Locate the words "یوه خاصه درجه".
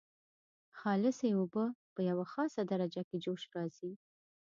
2.09-3.01